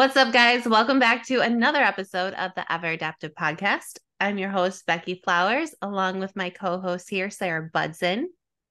[0.00, 0.66] What's up, guys?
[0.66, 3.98] Welcome back to another episode of the Ever Adaptive Podcast.
[4.18, 8.24] I'm your host, Beckie Flowers, along with my co host here, Sarah Budson.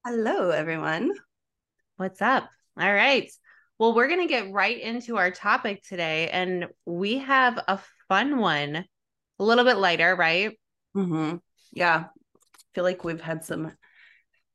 [0.04, 1.12] Hello, everyone.
[1.98, 2.50] What's up?
[2.76, 3.30] All right.
[3.78, 7.78] Well, we're going to get right into our topic today, and we have a
[8.08, 8.84] fun one,
[9.38, 10.58] a little bit lighter, right?
[10.96, 11.36] Mm-hmm.
[11.72, 12.06] Yeah.
[12.08, 13.70] I feel like we've had some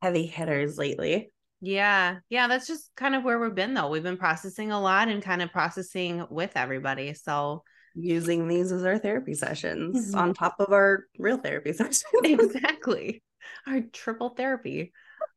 [0.02, 1.32] heavy hitters lately.
[1.62, 2.18] Yeah.
[2.30, 2.48] Yeah.
[2.48, 3.90] That's just kind of where we've been, though.
[3.90, 7.14] We've been processing a lot and kind of processing with everybody.
[7.14, 7.64] So,
[7.96, 10.20] using these as our therapy sessions mm-hmm.
[10.20, 12.04] on top of our real therapy sessions.
[12.24, 13.24] exactly.
[13.68, 14.92] Our triple therapy.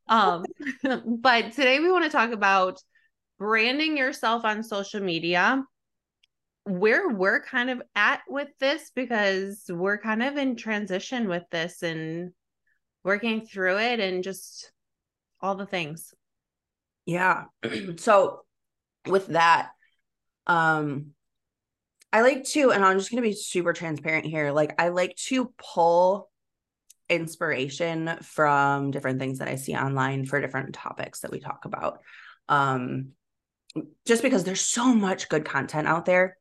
[0.07, 0.45] Um,
[1.05, 2.81] but today we want to talk about
[3.37, 5.63] branding yourself on social media
[6.65, 11.81] where we're kind of at with this because we're kind of in transition with this
[11.81, 12.31] and
[13.03, 14.71] working through it and just
[15.41, 16.13] all the things.
[17.05, 17.45] Yeah.
[17.97, 18.41] so
[19.07, 19.69] with that,
[20.47, 21.13] um
[22.11, 24.51] I like to, and I'm just going to be super transparent here.
[24.51, 26.29] Like, I like to pull
[27.07, 31.99] inspiration from different things that I see online for different topics that we talk about.
[32.47, 33.09] Um,
[34.07, 36.37] just because there's so much good content out there.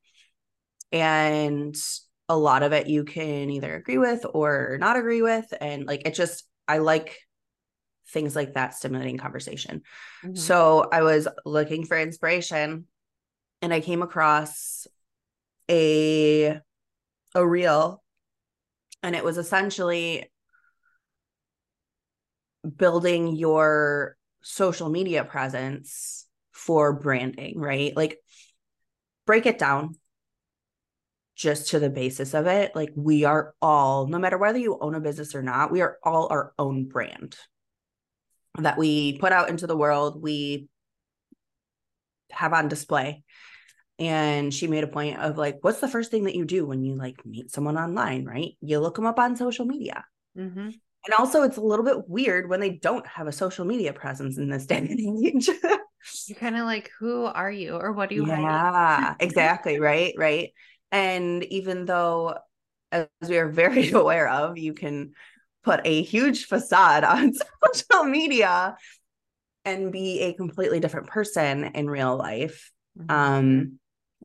[0.91, 1.77] And
[2.31, 5.53] a lot of it you can either agree with or not agree with.
[5.61, 7.19] And like, it just, I like
[8.11, 9.83] things like that stimulating conversation.
[10.25, 10.35] Mm-hmm.
[10.35, 12.87] So I was looking for inspiration
[13.63, 14.87] and I came across
[15.71, 16.61] a
[17.35, 18.03] a reel
[19.03, 20.31] and it was essentially
[22.77, 27.97] building your social media presence for branding, right?
[27.97, 28.19] Like
[29.27, 29.95] break it down
[31.37, 32.75] just to the basis of it.
[32.75, 35.99] Like we are all, no matter whether you own a business or not, we are
[36.03, 37.37] all our own brand
[38.59, 40.69] that we put out into the world, we
[42.31, 43.23] have on display.
[43.99, 46.85] And she made a point of like what's the first thing that you do when
[46.85, 48.53] you like meet someone online right?
[48.61, 50.05] You look them up on social media.
[50.37, 50.61] Mm-hmm.
[50.61, 54.39] and also it's a little bit weird when they don't have a social media presence
[54.39, 55.49] in this day and age.
[56.27, 57.75] You're kind of like who are you?
[57.75, 60.51] Or what do you yeah exactly right right?
[60.93, 62.37] And even though
[62.93, 65.13] as we are very aware of you can
[65.69, 68.77] put a huge facade on social media
[69.65, 73.11] and be a completely different person in real life mm-hmm.
[73.11, 73.79] um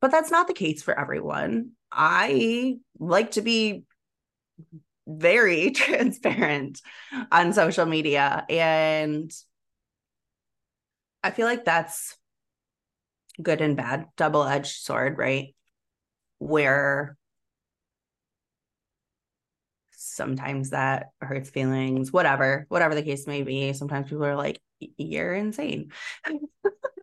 [0.03, 1.71] but that's not the case for everyone.
[1.89, 3.85] I like to be
[5.07, 6.81] very transparent
[7.31, 9.31] on social media and
[11.23, 12.17] I feel like that's
[13.41, 15.55] good and bad, double-edged sword, right?
[16.39, 17.15] Where
[20.15, 23.73] sometimes that hurts feelings, whatever, whatever the case may be.
[23.73, 24.59] Sometimes people are like,
[24.97, 25.91] you're insane.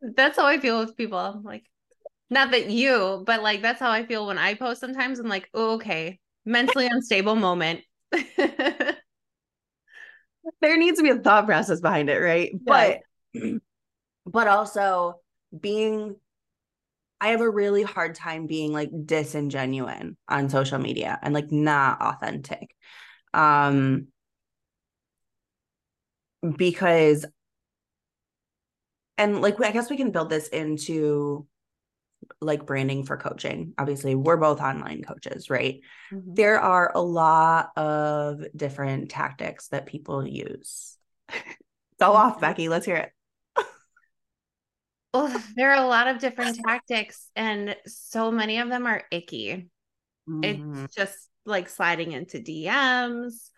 [0.02, 1.18] That's how I feel with people.
[1.18, 1.64] I'm like,
[2.30, 5.18] not that you, but like that's how I feel when I post sometimes.
[5.18, 7.80] I'm like, oh, okay, mentally unstable moment.
[8.36, 8.96] there
[10.62, 12.52] needs to be a thought process behind it, right?
[12.52, 12.98] Yeah.
[13.34, 13.42] But
[14.26, 15.20] but also
[15.58, 16.16] being
[17.20, 22.00] I have a really hard time being like disingenuine on social media and like not
[22.00, 22.74] authentic.
[23.34, 24.08] Um
[26.56, 27.26] because
[29.18, 31.46] and like I guess we can build this into
[32.40, 33.74] like branding for coaching.
[33.78, 35.80] Obviously, we're both online coaches, right?
[36.12, 36.34] Mm-hmm.
[36.34, 40.96] There are a lot of different tactics that people use.
[42.00, 42.40] Go off.
[42.40, 42.68] Beckie.
[42.68, 43.12] Let's hear it.
[45.14, 49.68] Well, there are a lot of different tactics, and so many of them are icky.
[50.28, 50.84] Mm-hmm.
[50.84, 51.16] It's just
[51.46, 53.50] like sliding into DMs,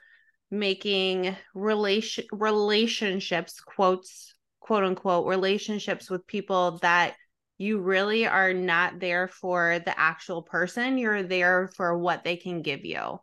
[0.50, 7.14] making relation relationships, quotes, quote unquote, relationships with people that
[7.62, 12.60] you really are not there for the actual person you're there for what they can
[12.60, 13.20] give you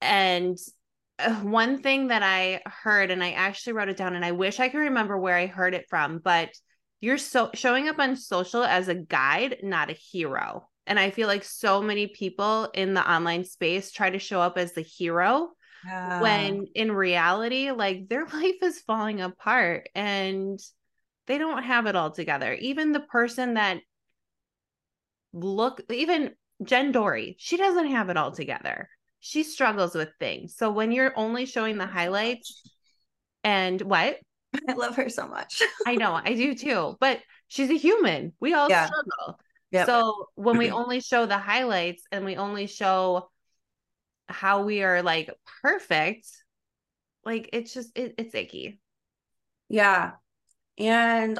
[0.00, 0.58] and
[1.20, 4.58] uh, one thing that i heard and i actually wrote it down and i wish
[4.58, 6.50] i could remember where i heard it from but
[7.00, 11.28] you're so showing up on social as a guide not a hero and i feel
[11.28, 15.50] like so many people in the online space try to show up as the hero
[15.84, 16.20] yeah.
[16.20, 20.60] when in reality like their life is falling apart and
[21.26, 22.54] they don't have it all together.
[22.54, 23.78] Even the person that
[25.32, 28.88] look even Jen Dory, she doesn't have it all together.
[29.20, 30.56] She struggles with things.
[30.56, 32.62] So when you're only showing the highlights
[33.42, 34.18] and what?
[34.68, 35.62] I love her so much.
[35.86, 36.96] I know, I do too.
[37.00, 38.32] But she's a human.
[38.40, 38.86] We all yeah.
[38.86, 39.40] struggle.
[39.72, 39.86] Yep.
[39.86, 43.28] So when we only show the highlights and we only show
[44.28, 45.30] how we are like
[45.62, 46.28] perfect,
[47.24, 48.80] like it's just it, it's icky.
[49.68, 50.12] Yeah.
[50.78, 51.38] And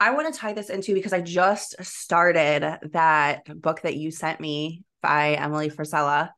[0.00, 4.40] I want to tie this into because I just started that book that you sent
[4.40, 6.30] me by Emily Frisella,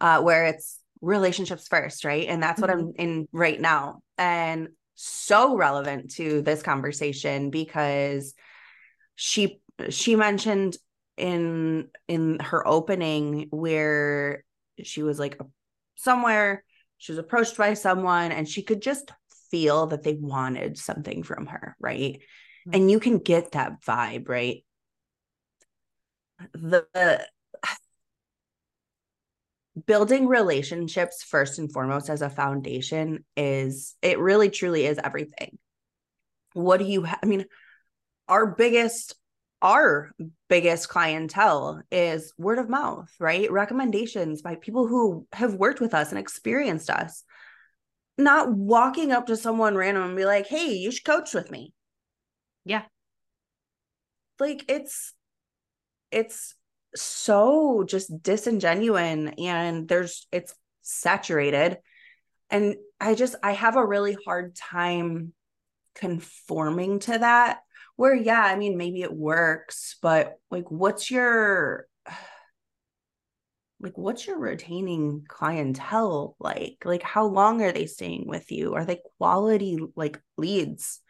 [0.00, 2.26] uh, where it's relationships first, right?
[2.28, 2.88] And that's what mm-hmm.
[2.88, 4.00] I'm in right now.
[4.16, 8.34] And so relevant to this conversation because
[9.14, 10.76] she she mentioned
[11.16, 14.44] in in her opening where
[14.82, 15.38] she was like
[15.96, 16.64] somewhere
[16.98, 19.10] she was approached by someone and she could just
[19.50, 22.20] feel that they wanted something from her right
[22.66, 22.74] mm-hmm.
[22.74, 24.64] and you can get that vibe right
[26.54, 27.26] the, the
[29.86, 35.58] building relationships first and foremost as a foundation is it really truly is everything
[36.52, 37.46] what do you ha- i mean
[38.28, 39.14] our biggest
[39.62, 40.10] our
[40.48, 43.50] biggest clientele is word of mouth, right?
[43.50, 47.22] Recommendations by people who have worked with us and experienced us.
[48.18, 51.72] Not walking up to someone random and be like, hey, you should coach with me.
[52.64, 52.82] Yeah.
[54.40, 55.14] Like it's
[56.10, 56.56] it's
[56.94, 61.78] so just disingenuous and there's it's saturated.
[62.50, 65.32] And I just I have a really hard time
[65.94, 67.60] conforming to that
[67.96, 71.86] where yeah i mean maybe it works but like what's your
[73.80, 76.78] like what's your retaining clientele like?
[76.84, 78.74] Like how long are they staying with you?
[78.74, 81.00] Are they quality like leads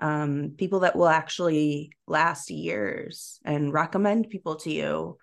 [0.00, 5.16] um people that will actually last years and recommend people to you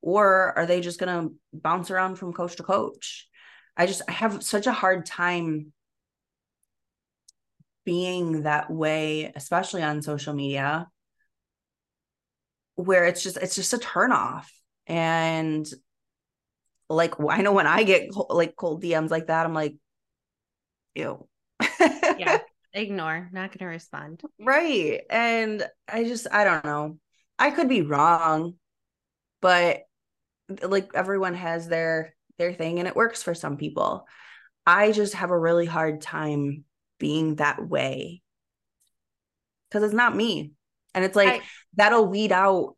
[0.00, 3.28] or are they just going to bounce around from coach to coach
[3.76, 5.72] i just i have such a hard time
[7.86, 10.88] being that way, especially on social media,
[12.74, 14.52] where it's just it's just a turn off.
[14.86, 15.66] And
[16.90, 19.76] like I know when I get like cold DMs like that, I'm like,
[20.94, 21.26] ew.
[21.80, 22.38] yeah,
[22.76, 24.22] ignore, not gonna respond.
[24.40, 25.02] Right.
[25.10, 26.98] And I just I don't know.
[27.38, 28.54] I could be wrong,
[29.40, 29.82] but
[30.62, 34.06] like everyone has their their thing and it works for some people.
[34.66, 36.64] I just have a really hard time
[36.98, 38.22] being that way
[39.68, 40.52] because it's not me
[40.94, 41.42] and it's like I,
[41.74, 42.76] that'll weed out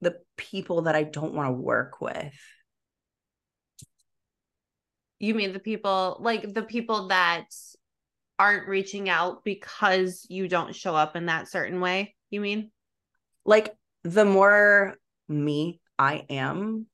[0.00, 2.34] the people that i don't want to work with
[5.18, 7.46] you mean the people like the people that
[8.38, 12.70] aren't reaching out because you don't show up in that certain way you mean?
[13.44, 14.96] Like the more
[15.28, 16.86] me i am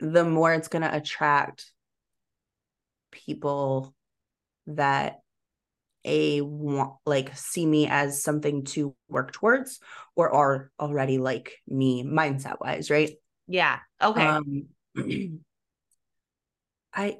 [0.00, 1.70] the more it's going to attract
[3.10, 3.94] people
[4.66, 5.18] that
[6.04, 9.80] a want like see me as something to work towards
[10.14, 13.10] or are already like me mindset wise right?
[13.46, 14.26] Yeah okay.
[14.26, 14.66] Um
[16.94, 17.18] i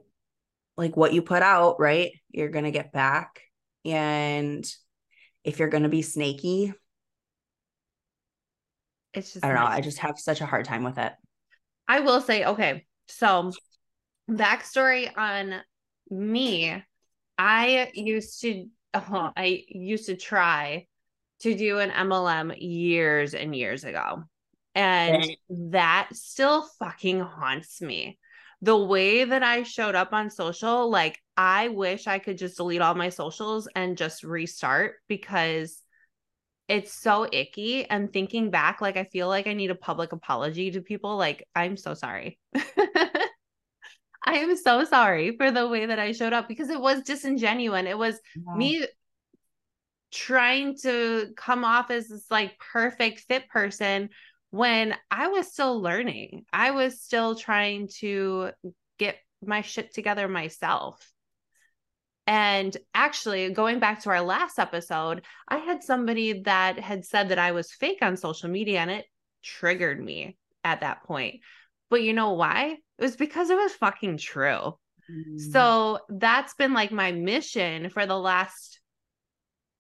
[0.79, 3.43] like what you put out right you're gonna get back.
[3.85, 4.65] And
[5.45, 6.73] if you're gonna be snaky
[9.15, 11.13] it's just i don't know i just have such a hard time with it.
[11.87, 13.53] I will say okay so
[14.31, 15.63] backstory on
[16.11, 16.83] me.
[17.39, 20.87] I used to uh, I used to try
[21.41, 24.25] to do an MLM years and years ago.
[24.75, 25.29] And
[25.73, 28.19] that still fucking haunts me.
[28.63, 32.81] The way that I showed up on social, like I wish I could just delete
[32.83, 35.81] all my socials and just restart because
[36.67, 37.89] it's so icky.
[37.89, 41.17] And thinking back, like I feel like I need a public apology to people.
[41.17, 42.39] Like, I'm so sorry.
[42.55, 47.87] I am so sorry for the way that I showed up because it was disingenuous.
[47.87, 48.55] It was yeah.
[48.57, 48.87] me
[50.11, 54.11] trying to come off as this like perfect fit person
[54.51, 56.45] when I was still learning.
[56.53, 58.51] I was still trying to
[58.99, 61.11] get my shit together myself.
[62.27, 67.39] And actually, going back to our last episode, I had somebody that had said that
[67.39, 69.07] I was fake on social media and it
[69.43, 71.41] triggered me at that point.
[71.89, 72.77] But you know why?
[72.99, 74.75] It was because it was fucking true.
[75.11, 75.41] Mm.
[75.53, 78.81] So that's been like my mission for the last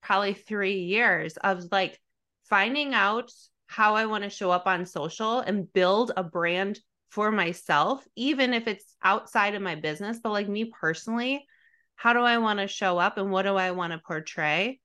[0.02, 2.00] probably three years of like
[2.48, 3.30] finding out
[3.68, 8.54] how I want to show up on social and build a brand for myself, even
[8.54, 10.18] if it's outside of my business.
[10.22, 11.46] But like me personally,
[11.94, 14.80] how do I want to show up and what do I want to portray?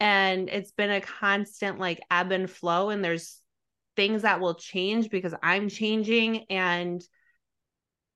[0.00, 3.40] And it's been a constant like ebb and flow, and there's
[3.94, 7.04] things that will change because I'm changing and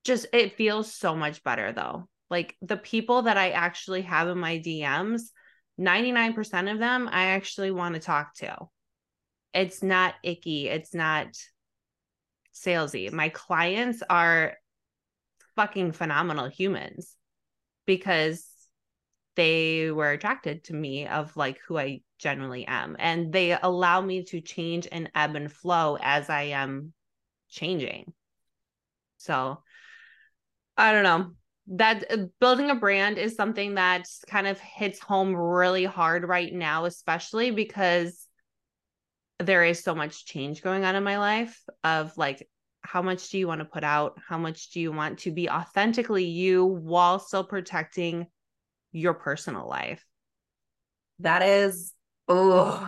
[0.05, 2.09] just it feels so much better though.
[2.31, 5.21] Like the people that I actually have in my DMs,
[5.79, 8.69] 99% of them I actually want to talk to.
[9.55, 11.29] It's not icky, it's not
[12.55, 13.11] salesy.
[13.13, 14.55] My clients are
[15.57, 17.17] fucking phenomenal humans
[17.87, 18.47] because
[19.35, 22.97] they were attracted to me of like who I generally am.
[22.99, 26.93] And they allow me to change and ebb and flow as I am
[27.49, 28.13] changing.
[29.17, 29.63] So
[30.77, 31.33] I don't know.
[31.71, 36.53] That uh, building a brand is something that kind of hits home really hard right
[36.53, 38.28] now, especially because
[39.39, 42.49] there is so much change going on in my life of like
[42.83, 44.19] how much do you want to put out?
[44.27, 48.27] How much do you want to be authentically you while still protecting
[48.93, 50.03] your personal life?
[51.19, 51.93] That is,
[52.29, 52.79] oh,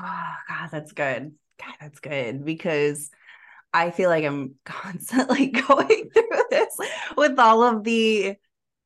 [0.49, 1.33] God, that's good.
[1.59, 3.11] God, that's good because
[3.75, 6.75] I feel like I'm constantly going through this
[7.17, 8.37] with all of the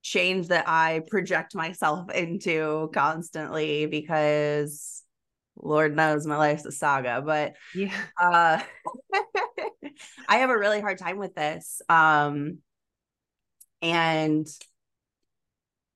[0.02, 5.03] change that I project myself into constantly because
[5.56, 7.94] Lord knows my life's a saga, but yeah.
[8.20, 8.60] Uh,
[10.28, 11.82] I have a really hard time with this.
[11.88, 12.58] Um,
[13.82, 14.46] and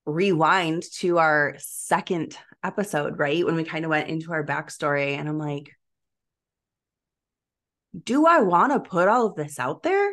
[0.05, 3.45] rewind to our second episode, right?
[3.45, 5.73] When we kind of went into our backstory, and I'm like,
[8.05, 10.11] do I want to put all of this out there?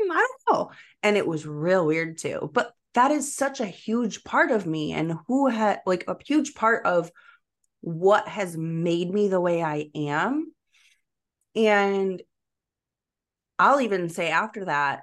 [0.00, 0.70] Hmm, I don't know.
[1.02, 2.50] And it was real weird too.
[2.52, 6.54] But that is such a huge part of me and who had like a huge
[6.54, 7.10] part of
[7.82, 10.52] what has made me the way I am.
[11.54, 12.22] And
[13.58, 15.02] I'll even say after that,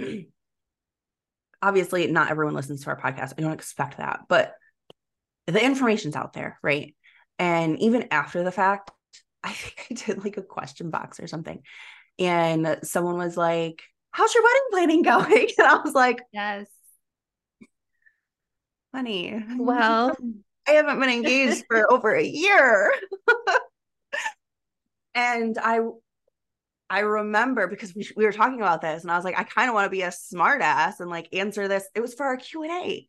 [1.62, 3.34] obviously, not everyone listens to our podcast.
[3.38, 4.54] I don't expect that, but
[5.46, 6.96] the information's out there, right?
[7.38, 8.90] And even after the fact,
[9.44, 11.62] I think I did like a question box or something.
[12.18, 15.48] And someone was like, How's your wedding planning going?
[15.58, 16.66] And I was like, Yes.
[18.92, 19.44] Funny.
[19.58, 20.16] Well,
[20.68, 22.92] I haven't been engaged for over a year.
[25.14, 25.80] and I
[26.90, 29.68] I remember because we, we were talking about this and I was like, I kind
[29.68, 31.88] of want to be a smartass and like answer this.
[31.94, 33.06] It was for our Q&A.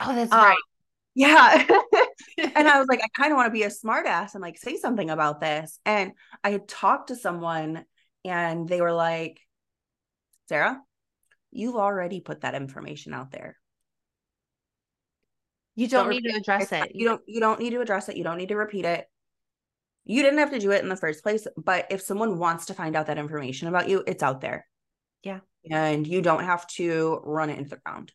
[0.00, 0.58] Oh, that's um, right.
[1.14, 1.66] Yeah.
[2.38, 4.76] and I was like, I kind of want to be a smartass and like say
[4.76, 5.78] something about this.
[5.86, 6.12] And
[6.42, 7.84] I had talked to someone
[8.24, 9.40] and they were like,
[10.48, 10.80] Sarah,
[11.52, 13.56] you've already put that information out there.
[15.74, 16.92] You don't, don't need to address it.
[16.94, 18.16] You don't you don't need to address it.
[18.16, 19.06] You don't need to repeat it.
[20.04, 22.74] You didn't have to do it in the first place, but if someone wants to
[22.74, 24.66] find out that information about you, it's out there.
[25.22, 25.40] Yeah.
[25.70, 28.12] And you don't have to run it into the ground.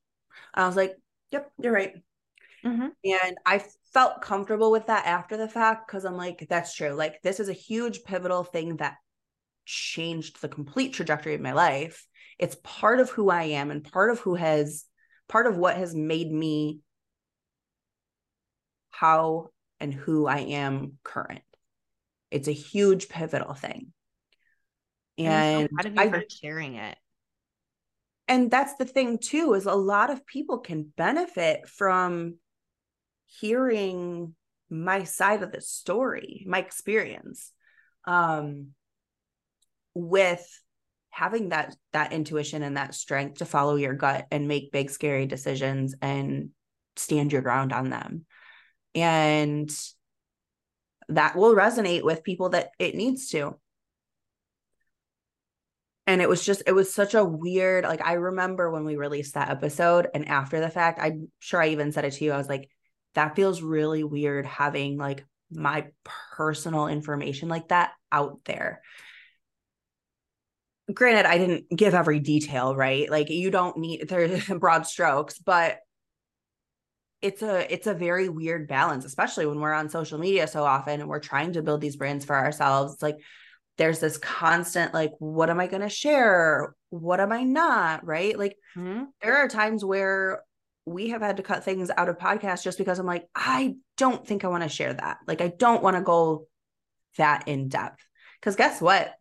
[0.54, 0.96] I was like,
[1.32, 1.94] yep, you're right.
[2.66, 2.88] Mm-hmm.
[3.06, 6.92] And I felt comfortable with that after the fact because I'm like, that's true.
[6.92, 8.96] Like, this is a huge pivotal thing that
[9.66, 12.06] changed the complete trajectory of my life.
[12.38, 14.84] It's part of who I am and part of who has,
[15.30, 16.82] part of what has made me
[19.00, 19.50] how
[19.80, 21.44] and who I am current.
[22.32, 23.94] It's a huge pivotal thing.
[25.20, 26.98] And so I for sharing it.
[28.28, 32.38] And that's the thing too, is a lot of people can benefit from
[33.28, 34.34] hearing
[34.70, 37.52] my side of the story, my experience.
[38.06, 38.70] Um
[39.94, 40.46] with
[41.12, 45.28] having that that intuition and that strength to follow your gut and make big scary
[45.28, 46.50] decisions and
[46.96, 48.26] stand your ground on them
[48.98, 49.72] and
[51.10, 53.56] that will resonate with people that it needs to.
[56.06, 59.34] And it was just it was such a weird like i remember when we released
[59.34, 62.38] that episode and after the fact i'm sure i even said it to you i
[62.38, 62.70] was like
[63.14, 65.88] that feels really weird having like my
[66.32, 68.82] personal information like that out there.
[70.94, 73.10] Granted i didn't give every detail right?
[73.10, 75.80] Like you don't need there's broad strokes but
[77.28, 81.02] it's a it's a very weird balance especially when we're on social media so often
[81.02, 82.94] and we're trying to build these brands for ourselves.
[82.94, 83.18] It's like
[83.78, 86.74] there's this constant like what am i going to share?
[86.90, 88.06] What am i not?
[88.06, 88.40] Right?
[88.40, 89.04] Like mm-hmm.
[89.22, 90.42] there are times where
[90.86, 94.26] we have had to cut things out of podcasts just because i'm like i don't
[94.26, 95.18] think i want to share that.
[95.28, 96.48] Like i don't want to go
[97.18, 98.02] that in depth.
[98.40, 99.14] Because guess what?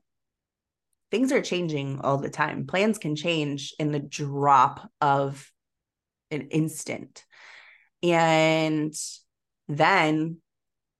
[1.10, 2.66] Things are changing all the time.
[2.66, 5.50] Plans can change in the drop of
[6.30, 7.25] an instant
[8.12, 8.94] and
[9.68, 10.38] then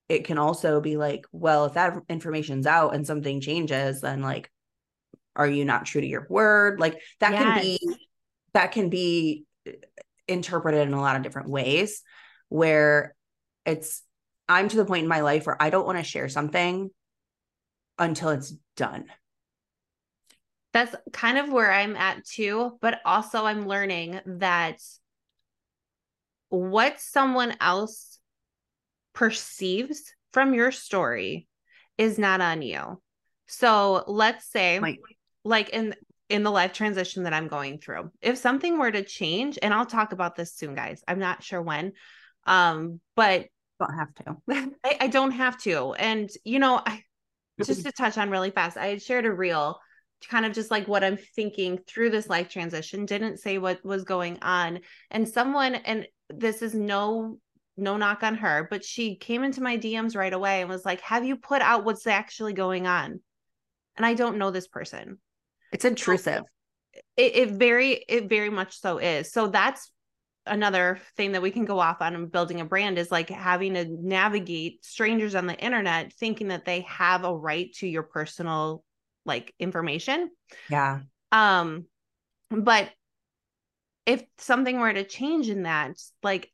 [0.08, 4.50] it can also be like, well, if that information's out and something changes, then like,
[5.34, 6.80] are you not true to your word?
[6.80, 7.42] Like that yes.
[7.42, 7.78] can be
[8.54, 9.72] that can be uh,
[10.28, 12.02] interpreted in a lot of different ways
[12.48, 13.14] where
[13.64, 14.02] it's
[14.48, 16.90] I'm to the point in my life where I don't want to share something
[17.98, 19.06] until it's done.
[20.72, 24.80] That's kind of where I'm at too, but also I'm learning that
[26.48, 28.18] what someone else
[29.14, 31.48] perceives from your story
[31.98, 33.00] is not on you.
[33.46, 34.80] So let's say,
[35.44, 35.94] like in
[36.28, 38.10] in the life transition that I'm going through.
[38.20, 41.02] If something were to change, and I'll talk about this soon, guys.
[41.06, 41.92] I'm not sure when.
[42.44, 43.46] Um, but
[43.78, 44.36] don't have to.
[44.84, 45.92] I, I don't have to.
[45.94, 47.02] And you know, I
[47.62, 49.78] just to touch on really fast, I had shared a reel
[50.28, 54.04] kind of just like what I'm thinking through this life transition, didn't say what was
[54.04, 54.80] going on.
[55.10, 57.38] And someone, and this is no
[57.76, 61.00] no knock on her, but she came into my DMs right away and was like,
[61.02, 63.21] Have you put out what's actually going on?
[63.97, 65.18] And I don't know this person.
[65.73, 66.42] It's intrusive.
[67.16, 69.30] It, it very, it very much so is.
[69.33, 69.90] So that's
[70.47, 73.75] another thing that we can go off on in building a brand is like having
[73.75, 78.85] to navigate strangers on the internet thinking that they have a right to your personal
[79.25, 80.30] like information.
[80.71, 81.00] Yeah.
[81.33, 81.87] Um
[82.50, 82.90] but
[84.06, 86.50] if something were to change in that like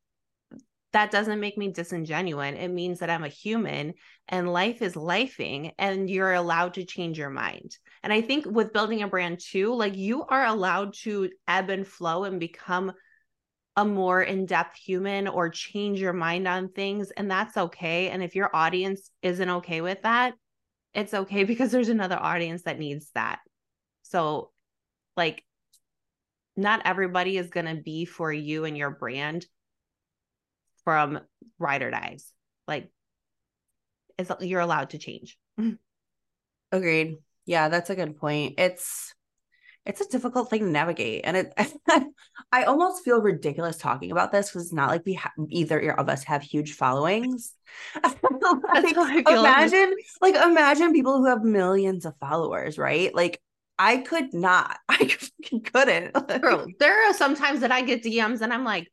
[0.92, 2.54] that doesn't make me disingenuous.
[2.59, 3.94] It means that I'm a human
[4.28, 7.76] and life is lifing and you're allowed to change your mind.
[8.02, 11.87] And I think with building a brand too, like you are allowed to ebb and
[11.87, 12.92] flow and become
[13.76, 18.35] a more in-depth human or change your mind on things and that's okay and if
[18.35, 20.35] your audience isn't okay with that
[20.92, 23.38] it's okay because there's another audience that needs that
[24.02, 24.50] so
[25.16, 25.42] like
[26.56, 29.47] not everybody is going to be for you and your brand
[30.85, 31.21] from
[31.59, 32.32] ride or dies.
[32.68, 32.90] Like
[34.18, 35.38] it's you're allowed to change.
[36.73, 37.16] Agreed.
[37.47, 38.54] Yeah that's a good point.
[38.59, 39.14] It's
[39.85, 41.52] it's a difficult thing to navigate and it
[42.52, 46.09] i almost feel ridiculous talking about this because it's not like we have either of
[46.09, 47.54] us have huge followings.
[48.75, 53.14] Like, imagine like imagine people who have millions of followers right?
[53.14, 53.40] Like
[53.83, 54.79] i could not.
[54.89, 55.11] I
[55.73, 56.17] couldn't.
[56.79, 58.89] There are sometimes that i get dms and i'm like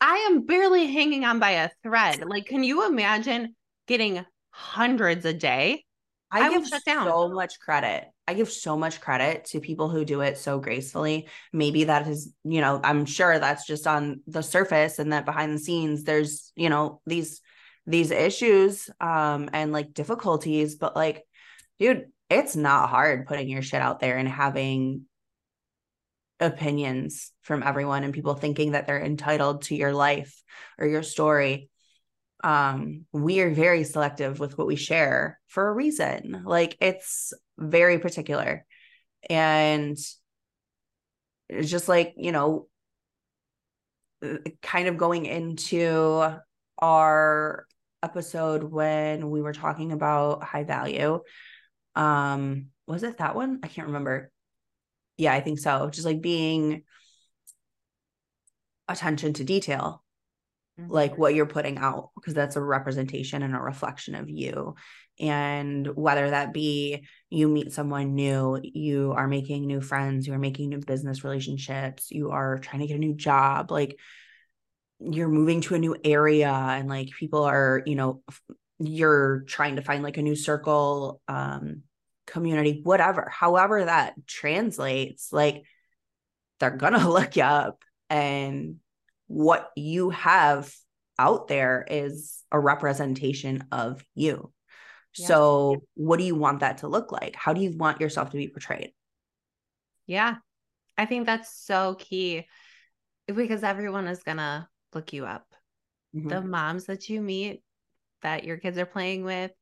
[0.00, 2.22] i am barely hanging on by a thread.
[2.26, 3.54] Like can you imagine
[3.86, 5.84] getting hundreds a day?
[6.30, 8.04] I, I give so much credit.
[8.26, 11.26] I give so much credit to people who do it so gracefully.
[11.54, 15.54] Maybe that is, you know, I'm sure that's just on the surface and that behind
[15.54, 17.40] the scenes there's, you know, these
[17.86, 21.24] these issues um and like difficulties, but like
[21.78, 25.02] dude, it's not hard putting your shit out there and having
[26.40, 30.42] opinions from everyone and people thinking that they're entitled to your life
[30.78, 31.70] or your story.
[32.44, 36.42] Um we are very selective with what we share for a reason.
[36.44, 38.64] Like it's very particular.
[39.28, 39.98] And
[41.48, 42.68] it's just like you know
[44.62, 46.24] kind of going into
[46.78, 47.66] our
[48.02, 51.20] episode when we were talking about high value
[51.98, 53.60] um was it that one?
[53.62, 54.30] I can't remember.
[55.18, 55.90] Yeah i think so.
[55.90, 56.84] Just like being
[58.88, 60.02] attention to detail
[60.80, 60.90] mm-hmm.
[60.90, 64.74] like what you're putting out because that's a representation and a reflection of you.
[65.20, 70.38] And whether that be you meet someone new you are making new friends you are
[70.38, 73.98] making new business relationships you are trying to get a new job like
[75.00, 78.22] you're moving to a new area and like people are you know
[78.78, 81.82] you're trying to find like a new circle um
[82.28, 85.64] community whatever however that translates like
[86.60, 88.76] they're gonna look you up and
[89.28, 90.72] what you have
[91.18, 94.52] out there is a representation of you.
[95.16, 95.26] Yeah.
[95.26, 97.34] So, what do you want that to look like?
[97.34, 98.92] How do you want yourself to be portrayed?
[100.06, 100.36] Yeah.
[100.96, 102.46] I think that's so key
[103.26, 105.46] because everyone is going to look you up.
[106.14, 106.28] Mm-hmm.
[106.28, 107.62] The moms that you meet
[108.22, 109.52] that your kids are playing with,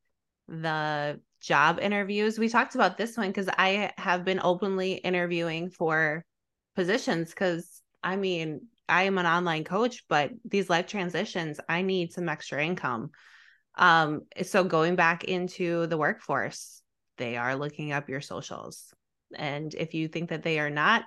[0.48, 2.38] the job interviews.
[2.38, 6.24] We talked about this one because I have been openly interviewing for
[6.74, 12.12] positions because I mean, I am an online coach, but these life transitions, I need
[12.12, 13.10] some extra income.
[13.76, 16.82] Um, so going back into the workforce,
[17.16, 18.92] they are looking up your socials.
[19.34, 21.04] And if you think that they are not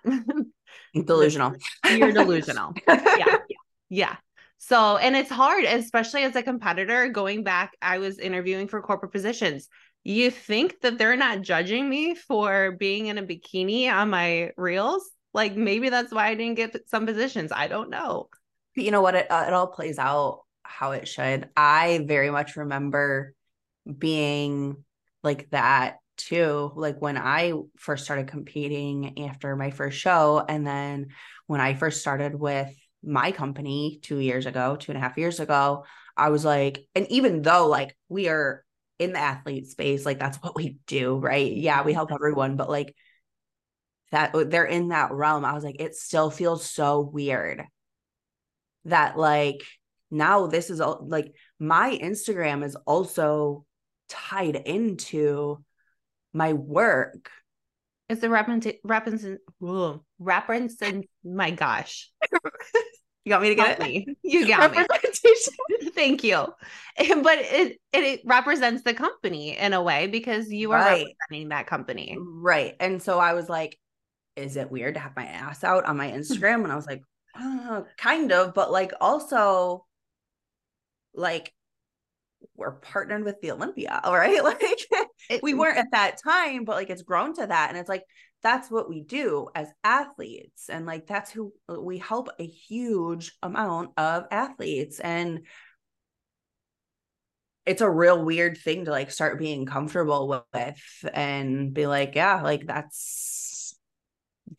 [0.93, 1.55] delusional,
[1.89, 2.73] you're delusional.
[2.87, 3.37] yeah.
[3.89, 4.15] Yeah.
[4.59, 7.71] So, and it's hard, especially as a competitor going back.
[7.81, 9.69] I was interviewing for corporate positions.
[10.03, 15.09] You think that they're not judging me for being in a bikini on my reels?
[15.33, 17.51] Like maybe that's why I didn't get some positions.
[17.53, 18.29] I don't know.
[18.75, 19.15] You know what?
[19.15, 21.49] It, uh, it all plays out how it should.
[21.55, 23.33] I very much remember
[23.97, 24.83] being
[25.23, 26.71] like that too.
[26.75, 31.07] Like when I first started competing after my first show, and then
[31.47, 35.39] when I first started with my company two years ago, two and a half years
[35.39, 35.85] ago,
[36.17, 38.63] I was like, and even though like we are
[38.97, 41.51] in the athlete space, like that's what we do, right?
[41.51, 42.95] Yeah, we help everyone, but like
[44.11, 45.45] that oh, they're in that realm.
[45.45, 47.63] I was like it still feels so weird
[48.85, 49.63] that like
[50.11, 53.65] now this is all like my instagram is also
[54.07, 55.63] tied into
[56.33, 57.29] my work.
[58.09, 59.39] It's a represent represent
[60.19, 62.09] represent my gosh.
[63.25, 64.17] You want me to get it?
[64.23, 64.85] You got me.
[65.93, 66.47] Thank you.
[66.97, 71.05] But it, it, it represents the company in a way because you are right.
[71.05, 72.17] representing that company.
[72.19, 72.75] Right.
[72.79, 73.77] And so I was like,
[74.35, 76.63] is it weird to have my ass out on my Instagram?
[76.63, 77.03] And I was like,
[77.39, 79.85] uh, kind of, but like also
[81.13, 81.53] like
[82.55, 84.43] we're partnered with the Olympia, all right?
[84.43, 84.63] Like
[85.29, 87.69] it, we weren't at that time, but like it's grown to that.
[87.69, 88.03] And it's like
[88.41, 90.69] that's what we do as athletes.
[90.69, 94.99] And like that's who we help a huge amount of athletes.
[94.99, 95.41] And
[97.65, 102.41] it's a real weird thing to like start being comfortable with and be like, yeah,
[102.41, 103.75] like that's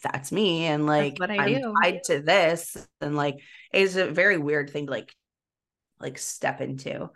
[0.03, 0.67] that's me.
[0.67, 2.77] And like what I am tied to this.
[3.01, 3.41] And like
[3.73, 5.15] it's a very weird thing to like
[5.99, 7.11] like step into.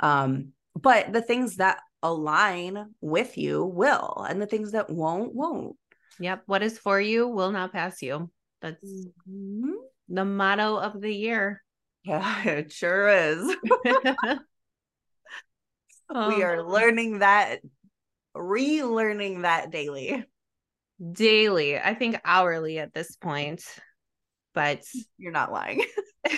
[0.00, 5.76] Um, but the things that align with you will, and the things that won't, won't.
[6.20, 6.42] Yep.
[6.46, 8.30] What is for you will not pass you.
[8.60, 9.72] That's mm-hmm.
[10.08, 11.62] the motto of the year.
[12.04, 13.56] Yeah, it sure is.
[16.10, 16.28] oh.
[16.36, 17.60] We are learning that,
[18.36, 20.24] relearning that daily.
[21.10, 21.78] Daily.
[21.78, 23.64] I think hourly at this point,
[24.54, 24.82] but
[25.18, 25.84] you're not lying.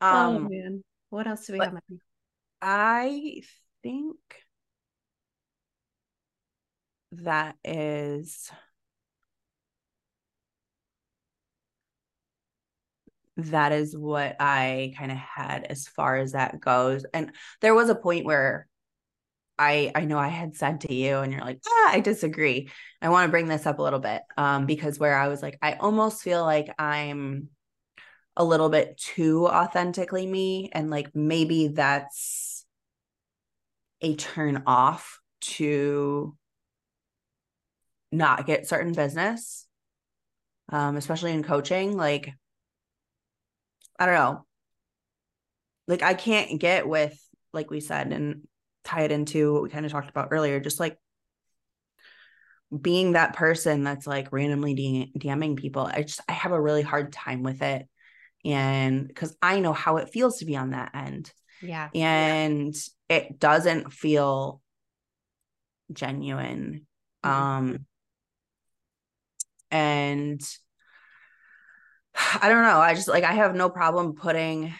[0.00, 1.78] Oh, um, oh man, what else do we have?
[2.60, 3.40] I
[3.82, 4.16] think
[7.22, 8.50] that is
[13.36, 17.04] that is what I kind of had as far as that goes.
[17.12, 18.68] And there was a point where
[19.58, 22.70] I I know I had said to you and you're like, ah, I disagree.
[23.02, 25.58] I want to bring this up a little bit um because where I was like
[25.62, 27.50] I almost feel like I'm
[28.36, 32.66] a little bit too authentically me and like maybe that's
[34.00, 36.36] a turn off to
[38.16, 39.66] not get certain business
[40.70, 42.32] um especially in coaching like
[43.98, 44.44] i don't know
[45.86, 47.18] like i can't get with
[47.52, 48.46] like we said and
[48.84, 50.98] tie it into what we kind of talked about earlier just like
[52.80, 57.12] being that person that's like randomly DMing people i just i have a really hard
[57.12, 57.86] time with it
[58.44, 61.32] and because I know how it feels to be on that end.
[61.62, 61.88] Yeah.
[61.94, 62.74] And
[63.08, 63.16] yeah.
[63.16, 64.60] it doesn't feel
[65.92, 66.86] genuine.
[67.24, 67.30] Mm-hmm.
[67.30, 67.86] Um
[69.74, 70.40] and
[72.40, 72.78] I don't know.
[72.78, 74.72] I just like I have no problem putting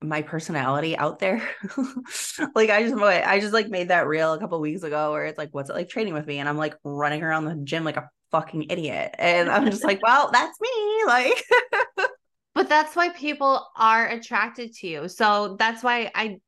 [0.00, 1.42] my personality out there.
[2.54, 5.38] like I just I just like made that reel a couple weeks ago where it's
[5.38, 7.96] like what's it like training with me and I'm like running around the gym like
[7.96, 9.16] a fucking idiot.
[9.18, 11.04] And I'm just like, well, that's me.
[11.06, 11.44] Like
[12.54, 15.08] but that's why people are attracted to you.
[15.08, 16.38] So that's why I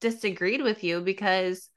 [0.00, 1.68] disagreed with you because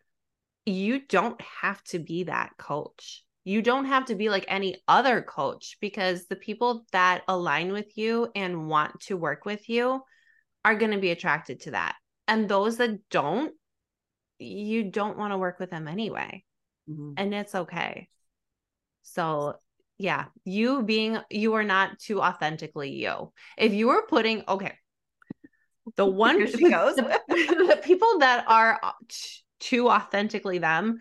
[0.67, 3.24] you don't have to be that coach.
[3.45, 7.97] You don't have to be like any other coach because the people that align with
[7.97, 10.01] you and want to work with you
[10.65, 11.95] are going to be attracted to that.
[12.27, 13.53] And those that don't,
[14.39, 16.43] you don't want to work with them anyway.
[16.89, 17.13] Mm-hmm.
[17.17, 18.09] And it's okay.
[19.03, 19.55] So
[19.97, 24.73] yeah you being you are not too authentically you if you were putting okay
[25.95, 26.95] the one Here she goes.
[26.95, 28.79] the, the people that are
[29.59, 30.99] too authentically them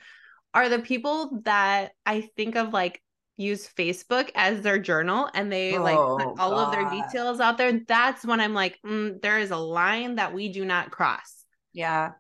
[0.55, 3.03] are the people that i think of like
[3.37, 6.67] use facebook as their journal and they like oh, put all God.
[6.67, 10.33] of their details out there that's when i'm like mm, there is a line that
[10.33, 12.13] we do not cross yeah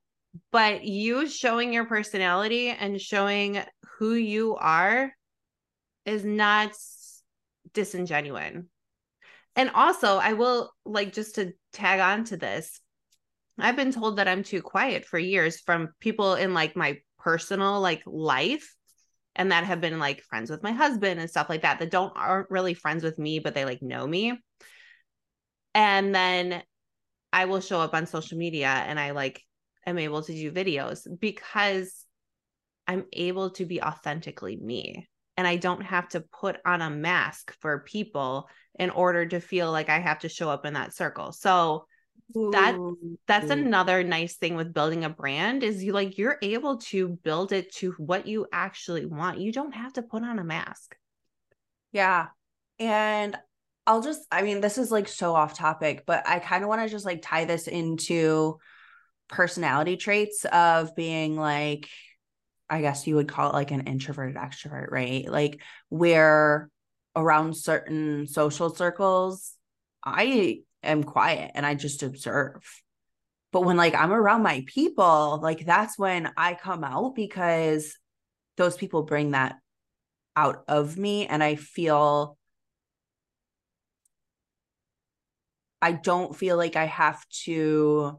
[0.50, 3.62] but you showing your personality and showing
[3.98, 5.12] who you are
[6.04, 6.72] is not
[7.72, 8.66] disingenuine.
[9.56, 12.80] And also, I will like just to tag on to this.
[13.58, 17.80] I've been told that I'm too quiet for years from people in like my personal
[17.80, 18.74] like life
[19.34, 22.12] and that have been like friends with my husband and stuff like that that don't
[22.14, 24.38] aren't really friends with me but they like know me.
[25.74, 26.62] And then
[27.32, 29.42] I will show up on social media and I like
[29.86, 32.04] am able to do videos because
[32.86, 37.56] I'm able to be authentically me and I don't have to put on a mask
[37.60, 41.32] for people in order to feel like I have to show up in that circle.
[41.32, 41.86] So
[42.32, 42.76] that
[43.28, 47.52] that's another nice thing with building a brand is you like you're able to build
[47.52, 49.38] it to what you actually want.
[49.38, 50.96] You don't have to put on a mask.
[51.92, 52.28] Yeah.
[52.78, 53.36] And
[53.86, 56.82] I'll just I mean this is like so off topic, but I kind of want
[56.82, 58.58] to just like tie this into
[59.28, 61.88] personality traits of being like
[62.68, 65.30] I guess you would call it like an introverted extrovert, right?
[65.30, 65.60] Like
[65.90, 66.70] where
[67.14, 69.52] around certain social circles,
[70.02, 72.62] I am quiet and I just observe.
[73.52, 77.96] But when like I'm around my people, like that's when I come out because
[78.56, 79.56] those people bring that
[80.36, 82.36] out of me and I feel
[85.80, 88.18] I don't feel like I have to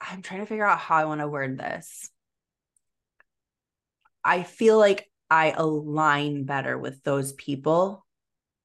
[0.00, 2.10] I'm trying to figure out how I want to word this.
[4.24, 8.04] I feel like I align better with those people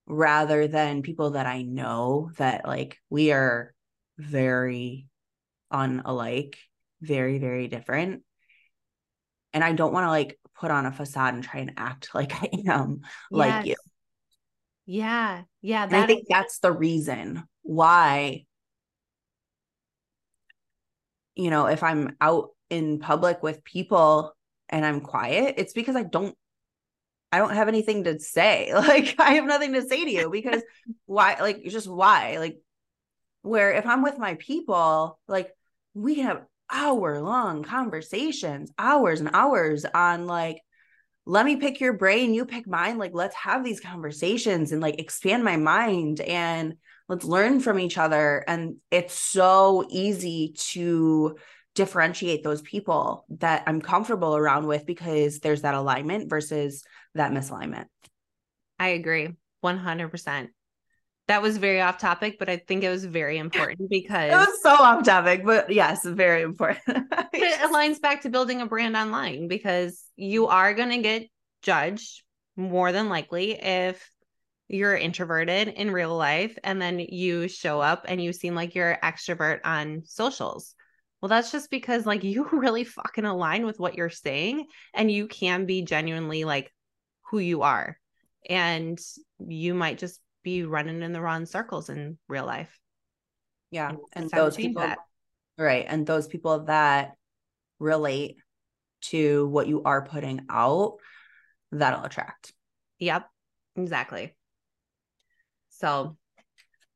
[0.07, 3.73] rather than people that I know that like we are
[4.17, 5.07] very
[5.71, 6.55] unalike,
[7.01, 8.23] very, very different.
[9.53, 12.33] And I don't want to like put on a facade and try and act like
[12.33, 13.09] I am yes.
[13.31, 13.75] like you.
[14.85, 15.41] Yeah.
[15.61, 15.87] Yeah.
[15.91, 18.45] I think is- that's the reason why,
[21.35, 24.33] you know, if I'm out in public with people
[24.69, 26.35] and I'm quiet, it's because I don't
[27.31, 28.71] I don't have anything to say.
[28.73, 30.61] Like I have nothing to say to you because
[31.05, 32.37] why like just why?
[32.37, 32.59] Like
[33.41, 35.51] where if I'm with my people, like
[35.93, 40.61] we can have hour long conversations, hours and hours on like
[41.27, 42.97] let me pick your brain, you pick mine.
[42.97, 46.75] Like, let's have these conversations and like expand my mind and
[47.09, 48.45] let's learn from each other.
[48.47, 51.35] And it's so easy to
[51.75, 56.85] differentiate those people that I'm comfortable around with because there's that alignment versus
[57.17, 57.86] that misalignment.
[58.80, 59.30] I agree
[59.63, 60.47] 100%.
[61.27, 64.62] That was very off topic, but I think it was very important because it was
[64.62, 66.84] so off topic, but yes, very important.
[67.34, 70.53] it aligns back to building a brand online because you mm-hmm.
[70.53, 71.27] are going to get
[71.62, 72.23] judged
[72.56, 74.10] more than likely if
[74.69, 78.97] you're introverted in real life and then you show up and you seem like you're
[79.03, 80.75] extrovert on socials.
[81.21, 85.27] Well, that's just because like you really fucking align with what you're saying and you
[85.27, 86.71] can be genuinely like
[87.29, 87.97] who you are.
[88.49, 88.99] And
[89.39, 92.79] you might just be running in the wrong circles in real life.
[93.71, 93.89] Yeah.
[93.89, 94.99] And, and those people that.
[95.57, 95.85] right.
[95.87, 97.11] And those people that
[97.79, 98.37] relate
[99.01, 100.97] to what you are putting out,
[101.71, 102.53] that'll attract.
[102.99, 103.27] Yep.
[103.75, 104.35] Exactly.
[105.69, 106.17] So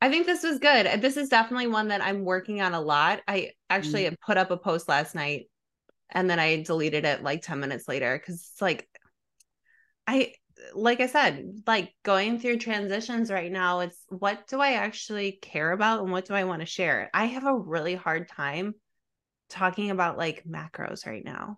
[0.01, 1.01] I think this was good.
[1.01, 3.21] This is definitely one that I'm working on a lot.
[3.27, 4.15] I actually mm.
[4.25, 5.47] put up a post last night
[6.09, 8.87] and then I deleted it like 10 minutes later because it's like,
[10.07, 10.33] I,
[10.73, 15.71] like I said, like going through transitions right now, it's what do I actually care
[15.71, 17.09] about and what do I want to share?
[17.13, 18.75] I have a really hard time
[19.49, 21.57] talking about like macros right now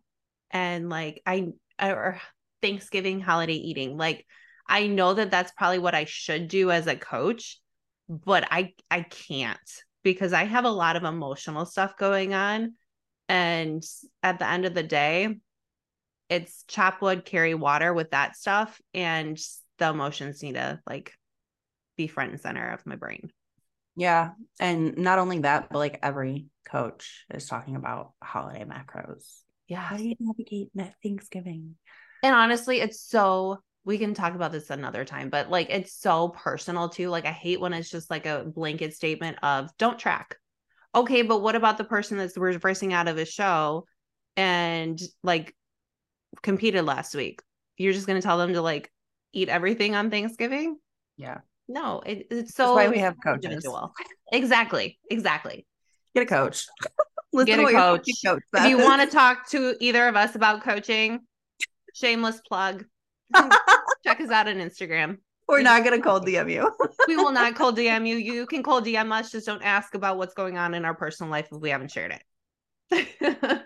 [0.52, 1.50] and like I,
[1.82, 2.20] or
[2.62, 3.98] Thanksgiving holiday eating.
[3.98, 4.26] Like,
[4.68, 7.60] I know that that's probably what I should do as a coach
[8.08, 9.60] but I I can't
[10.04, 12.74] because I have a lot of emotional stuff going on
[13.30, 13.84] and
[14.22, 15.40] at the end of the day
[16.30, 19.38] it's chop wood carry water with that stuff and
[19.78, 21.14] the emotions need to like
[21.98, 23.32] be front and center of my brain.
[23.96, 29.26] Yeah, and not only that but like every coach is talking about holiday macros.
[29.68, 29.82] Yeah.
[29.82, 30.70] How do you navigate
[31.02, 31.76] Thanksgiving?
[32.24, 36.30] And honestly, it's so we can talk about this another time, but like it's so
[36.30, 37.10] personal too.
[37.10, 40.38] Like I hate when it's just like a blanket statement of don't track.
[40.96, 43.86] Okay, but what about the person that's reversing out of a show
[44.38, 45.56] and like
[46.42, 47.42] competed last week?
[47.78, 48.92] You're just gonna tell them to like
[49.34, 50.78] eat everything on Thanksgiving?
[51.18, 51.40] Yeah.
[51.68, 53.46] No, it, it's so that's why we have coaches.
[53.46, 53.94] Individual.
[54.32, 55.00] Exactly.
[55.10, 55.66] Exactly.
[56.14, 56.68] Get a coach.
[57.46, 58.06] Get a coach.
[58.24, 61.22] coach if you want to talk to either of us about coaching,
[61.96, 62.86] shameless plug
[64.04, 65.18] Check us out on Instagram.
[65.48, 66.72] We're not going to cold DM you.
[67.08, 68.16] we will not cold DM you.
[68.16, 69.32] You can cold DM us.
[69.32, 72.20] Just don't ask about what's going on in our personal life if we haven't shared
[72.92, 73.64] it.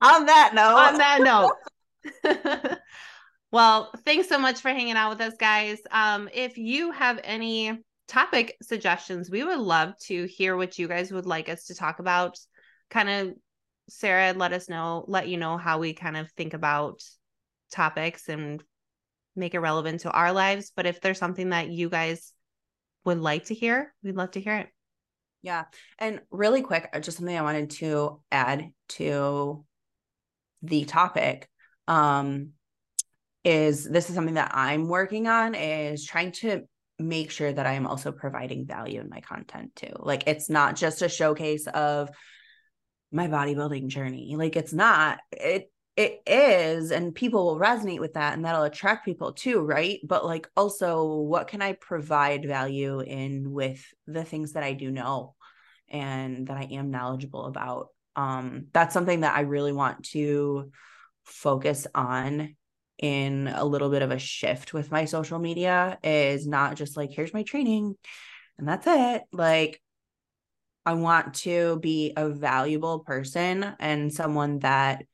[0.00, 0.76] On that note.
[0.76, 2.78] On that note.
[3.52, 5.78] well, thanks so much for hanging out with us, guys.
[5.90, 11.12] Um, if you have any topic suggestions, we would love to hear what you guys
[11.12, 12.38] would like us to talk about.
[12.90, 13.34] Kind of,
[13.88, 17.02] Sarah, let us know, let you know how we kind of think about
[17.70, 18.62] topics and
[19.36, 20.72] make it relevant to our lives.
[20.74, 22.32] But if there's something that you guys
[23.04, 24.68] would like to hear, we'd love to hear it.
[25.42, 25.64] Yeah.
[25.98, 29.64] And really quick, uh, just something I wanted to add to
[30.62, 31.48] the topic
[31.86, 32.50] um,
[33.44, 36.62] is this is something that I'm working on is trying to
[36.98, 39.92] make sure that I am also providing value in my content too.
[39.98, 42.10] Like it's not just a showcase of
[43.12, 44.34] my bodybuilding journey.
[44.36, 45.18] Like it's not.
[45.32, 49.98] It it is and people will resonate with that and that'll attract people too right
[50.04, 54.92] but like also what can i provide value in with the things that i do
[54.92, 55.34] know
[55.88, 60.70] and that i am knowledgeable about um that's something that i really want to
[61.24, 62.56] focus on
[62.98, 67.10] in a little bit of a shift with my social media is not just like
[67.10, 67.94] here's my training
[68.58, 69.22] and that's it.
[69.32, 69.80] Like
[70.84, 75.04] I want to be a valuable person and someone that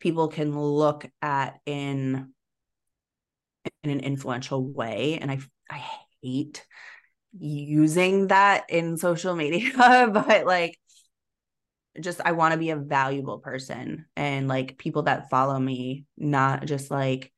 [0.00, 2.32] people can look at in
[3.82, 5.18] in an influential way.
[5.20, 5.38] And I
[5.70, 5.82] I
[6.22, 6.64] hate
[7.38, 9.70] using that in social media
[10.12, 10.78] but like
[12.00, 16.66] just I want to be a valuable person and like people that follow me not
[16.66, 17.32] just like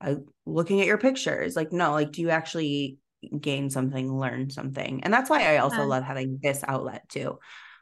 [0.00, 2.98] uh, looking at your pictures like no like do you actually
[3.38, 5.84] gain something learn something and that's why I also yeah.
[5.84, 7.38] love having this outlet too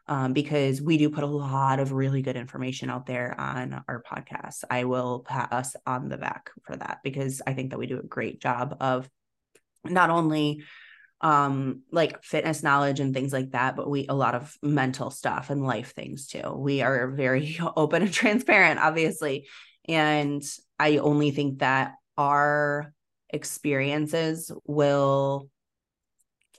[0.09, 4.03] um, because we do put a lot of really good information out there on our
[4.03, 4.65] podcast.
[4.71, 7.99] I will pat us on the back for that because I think that we do
[7.99, 9.09] a great job of
[9.85, 10.63] not only
[11.21, 15.51] um like fitness knowledge and things like that but we a lot of mental stuff
[15.51, 16.53] and life things too.
[16.57, 19.49] We are very open and transparent obviously.
[19.89, 20.43] And
[20.79, 22.93] i only think that our
[23.31, 25.49] experiences will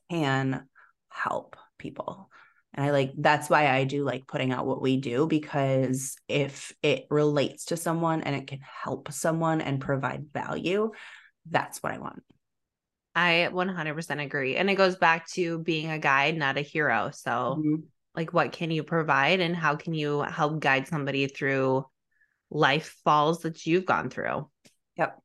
[0.10, 0.67] can
[1.10, 2.30] help people.
[2.74, 6.72] And i like that's why i do like putting out what we do because if
[6.84, 10.91] it relates to someone and it can help someone and provide value
[11.50, 12.22] that's what i want
[13.19, 14.55] I 100% agree.
[14.55, 17.12] And it goes back to being a guide, not a hero.
[17.13, 17.75] So, mm-hmm.
[18.15, 21.86] like, what can you provide and how can you help guide somebody through
[22.49, 24.49] life falls that you've gone through?
[24.95, 25.19] Yep.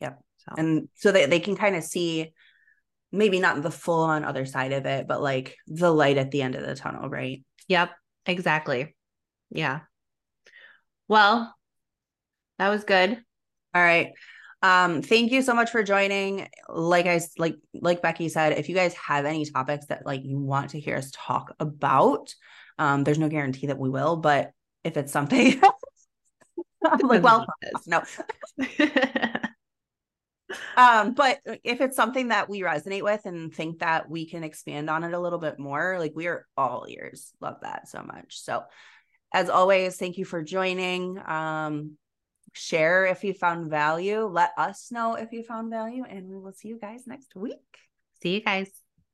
[0.00, 0.20] Yep.
[0.38, 0.54] So.
[0.56, 2.32] And so that they can kind of see
[3.12, 6.40] maybe not the full on other side of it, but like the light at the
[6.40, 7.44] end of the tunnel, right?
[7.68, 7.90] Yep.
[8.24, 8.96] Exactly.
[9.50, 9.80] Yeah.
[11.08, 11.54] Well,
[12.58, 13.22] that was good.
[13.74, 14.12] All right.
[14.62, 16.48] Um, thank you so much for joining.
[16.68, 20.38] Like I like like Beckie said, if you guys have any topics that like you
[20.38, 22.34] want to hear us talk about,
[22.78, 24.52] um, there's no guarantee that we will, but
[24.84, 25.60] if it's something
[26.84, 27.46] I'm like, well,
[27.86, 28.02] no.
[30.76, 34.90] um, but if it's something that we resonate with and think that we can expand
[34.90, 37.32] on it a little bit more, like we are all ears.
[37.40, 38.40] Love that so much.
[38.40, 38.64] So
[39.32, 41.18] as always, thank you for joining.
[41.24, 41.96] Um,
[42.52, 44.24] share if you found value.
[44.26, 47.78] Let us know if you found value, and we will see you guys next week.
[48.22, 48.81] See you guys.